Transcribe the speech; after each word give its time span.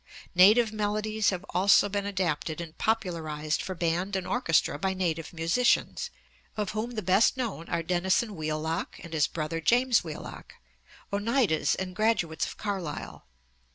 Native 0.33 0.73
melodies 0.73 1.29
have 1.29 1.45
also 1.51 1.87
been 1.87 2.07
adapted 2.07 2.59
and 2.59 2.75
popularized 2.75 3.61
for 3.61 3.75
band 3.75 4.15
and 4.15 4.25
orchestra 4.25 4.79
by 4.79 4.95
native 4.95 5.31
musicians, 5.31 6.09
of 6.57 6.71
whom 6.71 6.95
the 6.95 7.03
best 7.03 7.37
known 7.37 7.69
are 7.69 7.83
Dennison 7.83 8.35
Wheelock 8.35 8.99
and 9.03 9.13
his 9.13 9.27
brother 9.27 9.61
James 9.61 10.03
Wheelock, 10.03 10.55
Oneidas 11.13 11.75
and 11.75 11.95
graduates 11.95 12.47
of 12.47 12.57
Carlisle. 12.57 13.27